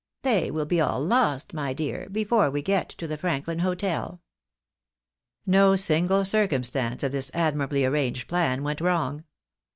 [0.23, 4.19] "They will be all lost, my dear, before we get to the Franklin hotel."
[5.45, 9.25] No single circumstance of this admirably arranged plan went ■wrong.